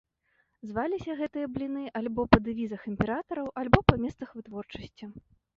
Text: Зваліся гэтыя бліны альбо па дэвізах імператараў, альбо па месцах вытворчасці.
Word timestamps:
Зваліся 0.69 1.15
гэтыя 1.19 1.49
бліны 1.57 1.83
альбо 2.01 2.25
па 2.31 2.37
дэвізах 2.47 2.81
імператараў, 2.93 3.53
альбо 3.63 3.85
па 3.91 3.95
месцах 4.07 4.29
вытворчасці. 4.39 5.05